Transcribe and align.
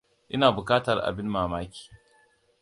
Ina 0.35 0.47
bukatar 0.55 0.97
abin 1.09 1.27
mamaki. 1.33 1.83